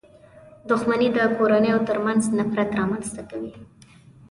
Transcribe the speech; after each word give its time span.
•دښمني 0.69 1.09
د 1.17 1.19
کورنيو 1.37 1.77
تر 1.87 1.97
منځ 2.05 2.21
نفرت 2.39 2.69
رامنځته 2.79 3.21
کوي. 3.29 3.53